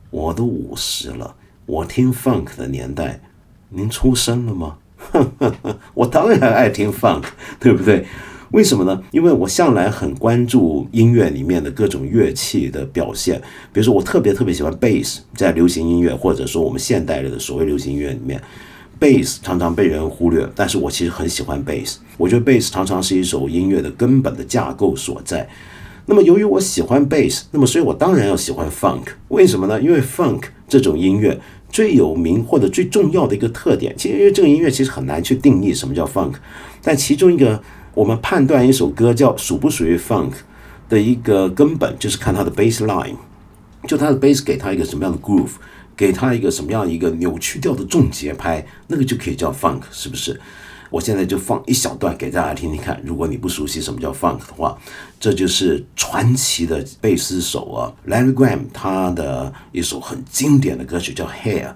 [0.09, 3.21] 我都五十了，我听 funk 的年代，
[3.69, 4.77] 您出生了吗？
[5.95, 7.23] 我当然爱听 funk，
[7.59, 8.05] 对不对？
[8.51, 9.01] 为什么呢？
[9.11, 13.39] 因为我向来很关注音乐里面的各种乐器的表现，
[13.71, 18.41] 比如说我特别特别喜欢 bass，在流行音乐或者说我们现代的所谓流行音乐里面
[18.99, 21.95] bass 常常被人忽略，但是我其实很喜欢 bass。
[22.17, 25.47] 我觉得 bass 常常是一首音乐的根本的架构所在。
[26.05, 29.03] 那么由于我喜欢 bass，那么所以我当然要喜欢 funk。
[29.29, 29.81] 为什么呢？
[29.81, 31.39] 因为 funk 这种音乐
[31.69, 36.33] 最有名或者最重要的一个特点，其实因为这个音乐其实很难去定义什么叫 funk，
[36.83, 37.61] 但其中一个
[37.93, 40.33] 我们判断一首歌叫属不属于 funk
[40.89, 43.15] 的一个根本，就是看它的 bass line，
[43.87, 45.51] 就它的 bass 给它一个什么样的 groove。
[45.93, 50.39] 给它一个什么样一个扭曲掉的重节拍，那个就可以叫 funk，是不是？
[50.89, 52.99] 我现在就放一小段给大家听听看。
[53.05, 54.75] 如果你不熟悉什么叫 funk 的话，
[55.19, 61.73] 这就是传奇的贝斯手啊，Larry Graham 他的一首很经典的歌曲叫 Hair。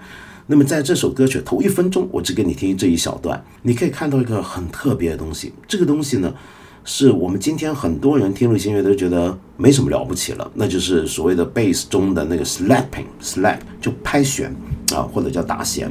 [0.48, 5.54] 那么在这首歌曲头一分钟，我只给你听这一小段，你可以看到一个很特别的东西。
[5.68, 6.34] 这个东西呢？
[6.88, 14.56] 是我们今天很多人听流行乐都觉得没什么了不起了，那就是所谓的 bass 中的那个 slapping，slap 就拍弦
[14.93, 15.89] 啊，或者叫打弦，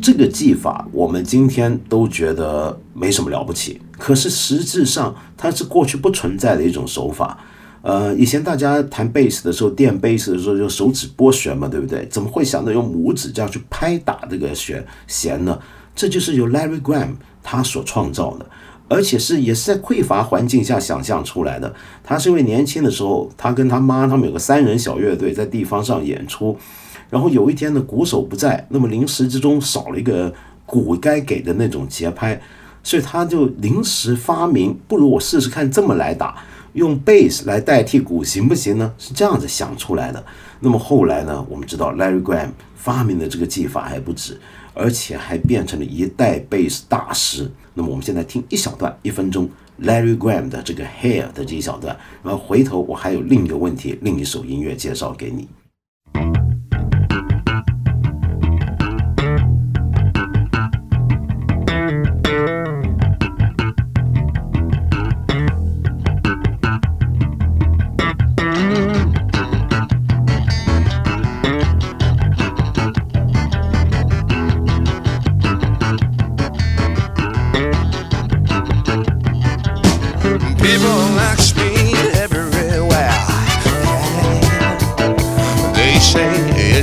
[0.00, 3.80] 这个技法我们今天都觉得没什么了不起。
[3.98, 7.36] 可是实质上它是过去不存在的一种手法。
[7.86, 12.04] 呃，以前大家弹贝斯的时候，垫贝斯的时候就手指拨弦嘛，对不对？
[12.08, 15.56] 怎么会想到用拇指这样去拍打这个弦弦呢？
[15.94, 17.10] 这就是由 Larry Graham
[17.44, 18.46] 他所创造的。
[18.88, 21.72] 而且是也是在匮乏环境下想象出来的。
[22.02, 26.58] 他是因为年轻的时候，他跟他妈他们有个三人小乐队在地方上演出，
[27.08, 30.34] 然后有一天呢，鼓手不在，那么临时之中少了一个
[30.64, 32.40] 鼓该给的那种节拍，
[32.82, 36.44] 所以他就临时发明，不如我试试看这么来打，
[36.76, 38.94] 用 bass 来代替鼓行不行呢？
[38.96, 40.24] 是这样子想出来的。
[40.60, 44.40] 那么后来呢，我们知道 Larry Graham 发明的这个技法还不止。
[44.78, 47.50] 而且还变成了一代 bass 大师。
[47.72, 49.48] 那么我们现在听一小段，一分钟
[49.80, 51.96] ，Larry Graham 的这个 Hair 的这一小段。
[52.22, 55.48] 然后回头我还有另一个问题，另一首音乐介绍给你。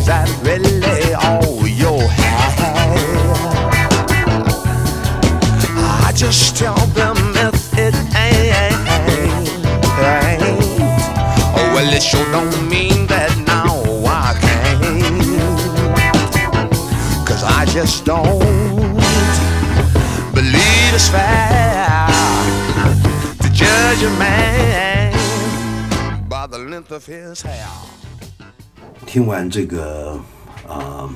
[0.05, 2.59] that really all you have?
[6.05, 8.83] I just tell them if it ain't.
[11.55, 13.83] Oh, well, it sure don't mean that now
[14.39, 14.83] can't.
[17.45, 18.39] I just don't
[20.33, 22.07] believe it's fair
[23.41, 25.13] to judge a man
[26.29, 27.92] by the length of his hair.
[29.13, 30.19] 听完这个
[30.67, 31.07] 呃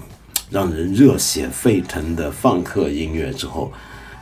[0.51, 3.71] 让人热血沸腾的放克音乐之后，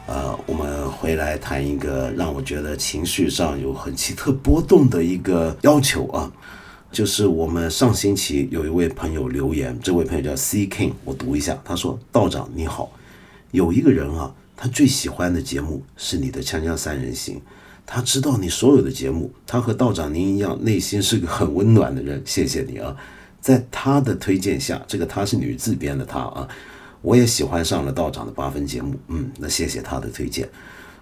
[0.08, 6.32] 呃，我们回来谈一个让我觉得情绪上有很奇特波动的一个要求啊，
[6.90, 12.90] 就是我们上星期有一位朋友留言，这位朋友叫 C King，我读一下，他说：“道长你好，
[13.52, 17.36] 有一个人啊，他最喜欢的节目是你的《锵锵三人行》。”
[17.86, 22.24] 他知道你所有的节目，他和道长您一样，内心是个很温暖的人。
[22.26, 22.96] 谢谢你啊，
[23.46, 26.48] 在他的推荐下，这个他是女字边的他啊，
[27.04, 28.96] 我也喜欢上了道长的八分节目。
[29.10, 30.50] 嗯，那谢谢他的推荐，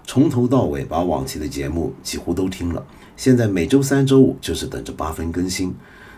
[0.06, 2.86] 从头到尾把往期的节目几乎都听了。
[3.16, 5.74] 现在每周三、周五就是等着八分更新。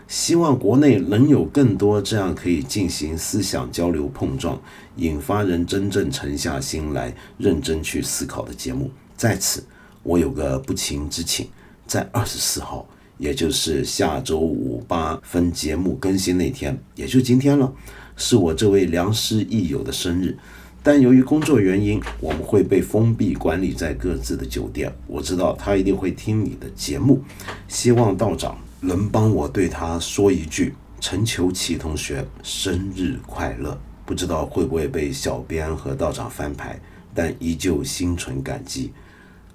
[0.08, 4.60] 希望国内能有更多这样可以进行思想交流碰撞，
[4.96, 8.90] 引发人真正沉下心来认真去思考的节目。
[9.16, 9.62] 在此。
[10.02, 11.48] 我有个不情之请，
[11.86, 12.88] 在二十四号，
[13.18, 17.72] 也就是下周五八分节目更新那天，也就今天了，
[18.16, 20.36] 是我这位良师益友的生日。
[20.82, 24.92] 但由于工作原因，我们会被封闭管理在各自的酒店。
[25.06, 27.20] 我知道他一定会听你的节目，
[27.66, 36.78] 希望道长能帮我对他说一句：“陈求奇同学生日快乐。”不知道会不会被小编和道长翻牌，
[37.12, 38.92] 但依旧心存感激。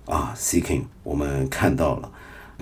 [0.05, 2.11] 啊，Seeking，我们看到了，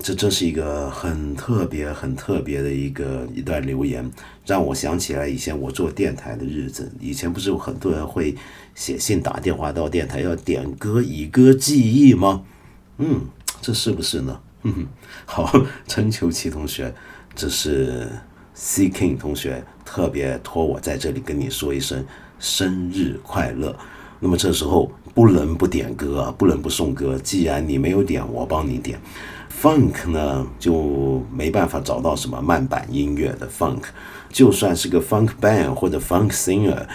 [0.01, 4.09] 这真是一个很特别、很特别的一个一段留言，
[4.45, 6.91] 让我想起来以前我做电台的日子。
[6.99, 8.35] 以前不是有很多人会
[8.73, 12.43] 写信、打电话到电台要点歌以歌记忆吗？
[12.97, 13.21] 嗯，
[13.61, 14.39] 这是不是呢？
[14.63, 14.87] 哼 哼，
[15.25, 16.93] 好，陈秋琪同学，
[17.35, 18.07] 这是
[18.53, 22.05] C King 同学特别托我在这里跟你说一声
[22.39, 23.77] 生日快乐。
[24.19, 24.91] 那么这时候。
[25.11, 27.17] 不能不点歌啊，不能不送歌。
[27.17, 28.97] 既然你没有点，我帮你点。
[29.61, 33.81] Funk 呢，就没办法找到什么慢板音乐的 Funk，
[34.29, 36.85] 就算是个 Funk band 或者 Funk singer，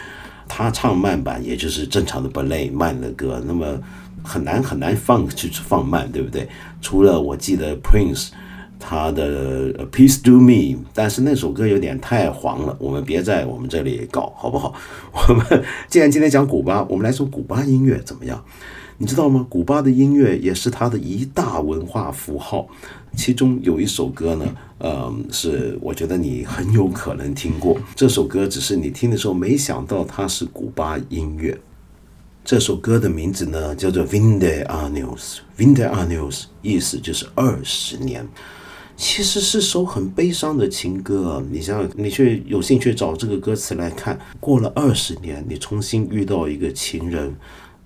[0.48, 3.78] 他唱慢版，也就是正常的 ballet 慢的歌，那么
[4.22, 6.48] 很难很难放去放慢，对不对？
[6.80, 8.30] 除了我记得 Prince
[8.80, 14.74] 他的 Peace to Me，但是那首歌有点太黄了，我们别在我们这里搞，好不好？
[15.28, 18.42] 我们既然今天讲古巴，我们来说古巴音乐怎么样？
[18.96, 19.44] 你知道吗？
[19.48, 22.68] 古巴的音乐也是它的一大文化符号，
[23.16, 27.76] 其中有一首歌呢，嗯，是我觉得你很有可能听过。
[27.96, 31.58] 这首歌只是你听的时候没想到它是古巴音乐。
[32.44, 35.16] 这首歌的名字呢叫做《Vinde Años》
[35.58, 38.28] ，Vinde Años 意思就是二十年。
[38.96, 41.42] 其实是首很悲伤的情歌。
[41.50, 47.34] 你想想，你去有兴趣找这个歌词来看，过了二十年，你重新遇到一个情人。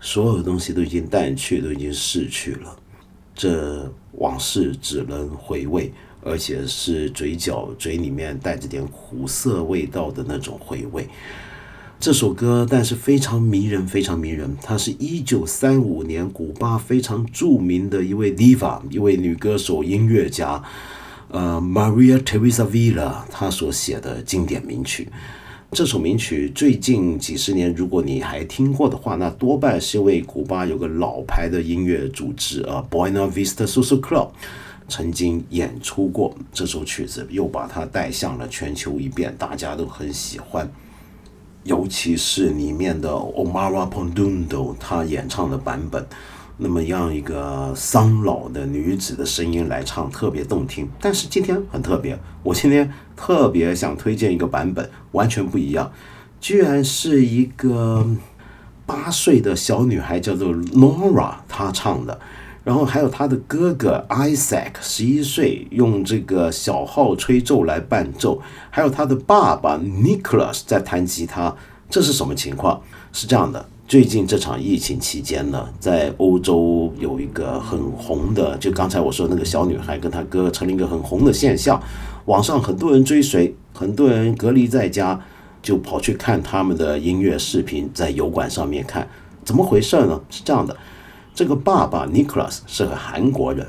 [0.00, 2.76] 所有的东西都已经淡去，都已经逝去了。
[3.34, 5.92] 这往事只能回味，
[6.22, 11.08] 而且是嘴角嘴里面带着点苦涩味道的那种回味。
[12.00, 14.56] 这首歌，但是非常迷人，非常迷人。
[14.62, 20.62] 它是一九三五年古巴非常著名的一位 diva，一位女歌手、音乐家，
[21.28, 25.08] 呃，Maria Teresa Villa，她所写的经典名曲。
[25.70, 34.30] 这首名曲最近几十年，如果你还听过的话，那多半是因为古巴有个老牌的音乐组织啊，Buena Vista Social Club，
[34.88, 40.68] 曾经演出过这首曲子，又把它带向了全球一遍，大家都很喜欢。
[41.64, 46.04] 尤其是里面的 Omara Pondundo 他演唱的版本。
[46.60, 50.88] 那么样一个丧老的女子的声音来唱，特别动听。
[51.00, 55.92] 但是今天很特别，我今天特别想推荐一个版本，完全不一样，
[56.40, 58.04] 居然是一个
[58.84, 62.18] 八岁的小女孩叫做 Nora 她唱的，
[62.64, 71.54] 然后还有她的哥哥 Isaac 十一岁用这个小号吹奏来伴奏，还有她的爸爸 Nicholas 在弹吉他。
[71.88, 72.82] 这是什么情况？
[73.12, 73.68] 是这样的。
[73.88, 81.82] 最近这场疫情期间呢，在欧洲有一个很红的，就刚才我说那个小女孩跟她哥成了一个很红的现象，
[82.26, 85.18] 网上很多人追随，很多人隔离在家，
[85.62, 89.08] 就跑去看他们的音乐视频，在油管上面看，
[89.42, 90.20] 怎么回事呢？
[90.28, 90.76] 是这样的，
[91.34, 93.66] 这个爸爸 Nicholas 是个韩国人，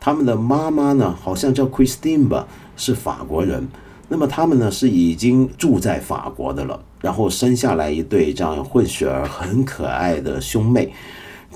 [0.00, 3.68] 他们的妈妈呢好像叫 Christine 吧，是法国人。
[4.12, 10.92] 那么他们呢是已经住在法国的了，然后生下来一对这样混血儿很可爱的兄妹，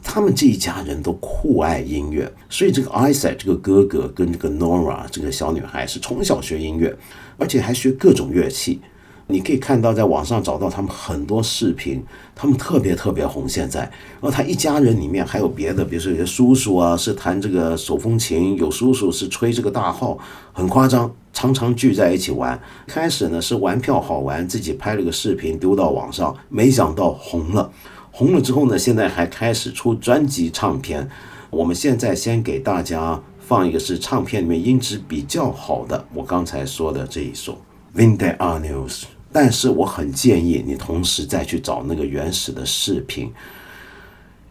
[0.05, 6.96] 他们这一家人都酷爱音乐，所以这个 Isaac 这个哥哥跟这个 Nora 这个小女孩是从小学音乐，
[7.38, 8.80] 而且还学各种乐器。
[9.26, 12.04] 你可以看到，在网上找到他们很多视频，
[12.34, 13.48] 他们特别特别红。
[13.48, 20.18] 现在，然后他一家人里面还有别的，比如说有些叔叔啊是弹这个手风琴，有叔叔是吹这个大号，
[20.52, 22.60] 很夸张，常常聚在一起玩。
[22.86, 27.70] 开始呢是玩票好玩，自己拍了个视频丢到网上，没想到红了。
[28.10, 31.08] 红了之后呢，现在还开始出专辑唱片。
[31.48, 37.58] 我们现在先给大家放一个是唱片里面音质比较好的，我刚才说的这一首
[37.98, 39.02] 《Vinde Años》。
[39.35, 43.32] 但是我很建议你同时再去找那个原始的视频。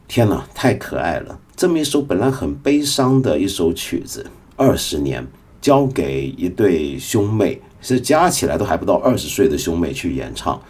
[0.09, 1.39] 天哪，太可爱了！
[1.55, 4.25] 这么一首本来很悲伤的一首曲子，
[4.57, 5.25] 二十年
[5.61, 10.61] 交给一对兄妹，是加起来都还不到二十岁的兄妹去演唱，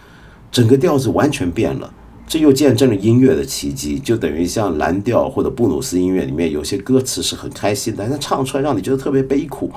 [0.52, 1.92] 整个调子完全变了。
[2.28, 9.72] 这又见证了音乐的奇迹，就等于像蓝调或者布鲁斯音乐里面有些歌词是很开心的，但唱出来让你觉得特别悲苦。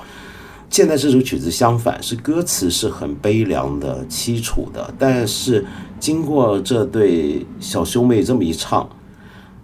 [0.70, 5.64] 现在这首曲子相反，是歌词是很悲凉的、凄楚的，但是
[5.98, 8.88] 经过这对小兄妹这么一唱，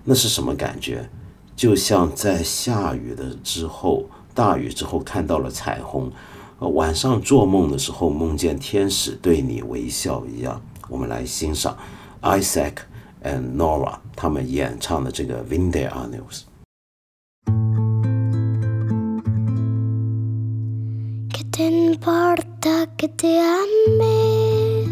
[0.05, 1.09] 那是什么感觉？
[1.55, 6.11] 就像在下雨的之后，大雨之后看到了彩虹，
[6.59, 10.61] 呃，晚上做梦的时候梦见天使对你微笑一样。
[10.88, 11.76] 我们来欣赏
[12.22, 12.74] Isaac
[13.22, 16.40] and Nora 他们演唱的这个《Vinde Años》。
[21.57, 24.84] Te importa que te ame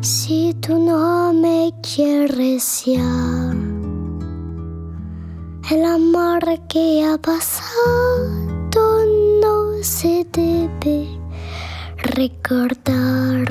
[0.00, 3.54] si tú no me quieres ya?
[5.70, 8.26] El amor que ha pasado
[9.40, 11.06] no se debe
[11.98, 13.46] recordar.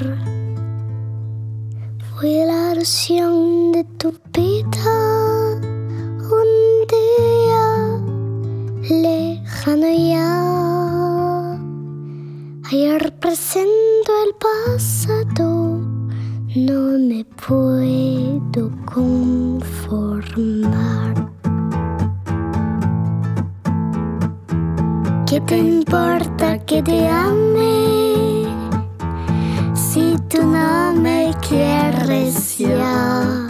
[2.14, 5.56] Fue la ilusión de tu vida
[6.42, 6.50] un
[6.92, 7.66] día
[9.02, 10.44] lejano ya.
[12.72, 15.82] Ayer presento el pasado,
[16.56, 20.34] no me puedo conformar.
[25.28, 28.46] ¿Qué te importa que te ame?
[29.74, 33.46] Si tú no me quieres ya.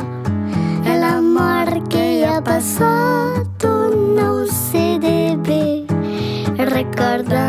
[0.86, 5.86] El amor que ya pasó, tú no se debe
[6.58, 7.43] recordar.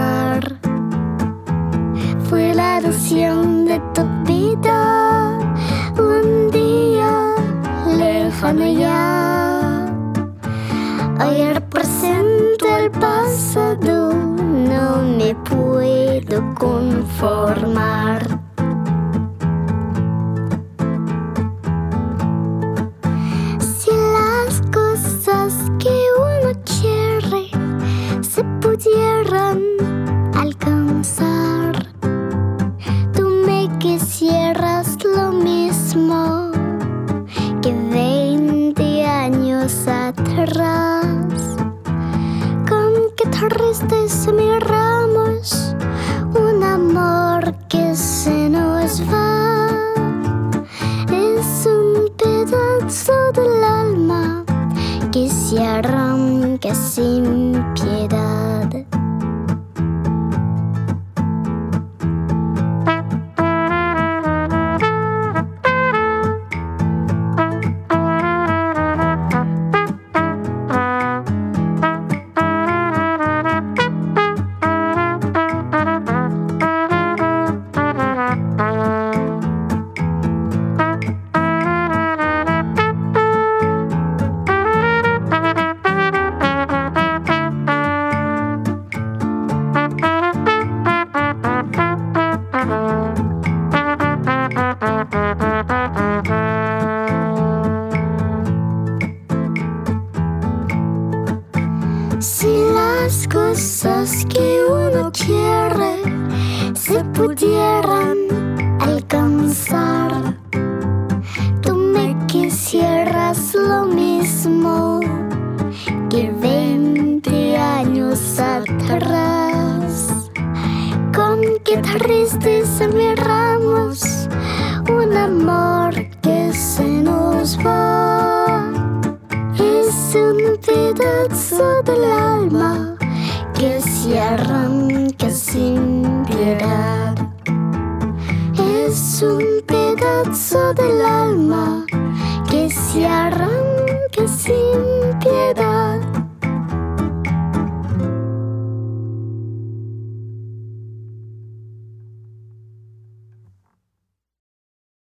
[16.54, 18.33] Conformar.